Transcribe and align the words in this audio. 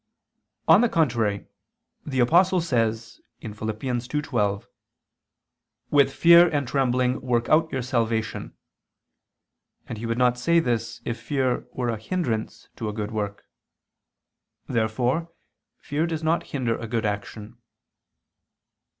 On 0.67 0.81
the 0.81 0.89
contrary, 0.89 1.45
The 2.07 2.21
Apostle 2.21 2.59
says 2.59 3.21
(Phil. 3.39 3.51
2:12): 3.53 4.65
"With 5.91 6.11
fear 6.11 6.47
and 6.49 6.67
trembling 6.67 7.21
work 7.21 7.47
out 7.49 7.71
your 7.71 7.83
salvation": 7.83 8.57
and 9.87 9.99
he 9.99 10.07
would 10.07 10.17
not 10.17 10.39
say 10.39 10.59
this 10.59 11.01
if 11.05 11.21
fear 11.21 11.67
were 11.73 11.89
a 11.89 11.97
hindrance 12.01 12.67
to 12.77 12.89
a 12.89 12.93
good 12.93 13.11
work. 13.11 13.45
Therefore 14.67 15.31
fear 15.77 16.07
does 16.07 16.23
not 16.23 16.47
hinder 16.47 16.75
a 16.77 16.87
good 16.87 17.05
action. 17.05 17.59